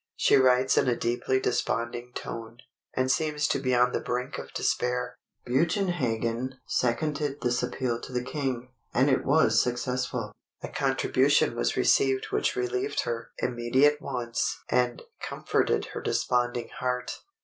She 0.15 0.35
writes 0.35 0.79
in 0.79 0.87
a 0.87 0.95
deeply 0.95 1.39
desponding 1.39 2.13
tone, 2.15 2.57
and 2.95 3.11
seems 3.11 3.47
to 3.49 3.59
be 3.59 3.75
on 3.75 3.91
the 3.91 3.99
brink 3.99 4.39
of 4.39 4.51
despair. 4.51 5.15
Bugenhagen 5.45 6.55
seconded 6.65 7.41
this 7.41 7.61
appeal 7.61 8.01
to 8.01 8.11
the 8.11 8.23
King, 8.23 8.71
and 8.95 9.11
it 9.11 9.23
was 9.23 9.61
successful; 9.61 10.31
a 10.63 10.69
contribution 10.69 11.55
was 11.55 11.77
received 11.77 12.31
which 12.31 12.55
relieved 12.55 13.01
her 13.01 13.29
immediate 13.37 14.01
wants 14.01 14.57
and 14.69 15.03
comforted 15.21 15.85
her 15.93 16.01
desponding 16.01 16.69
heart. 16.79 17.19